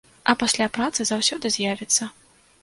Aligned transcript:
А 0.31 0.33
пасля 0.43 0.67
праца 0.77 1.07
заўсёды 1.11 1.53
з'явіцца. 1.57 2.09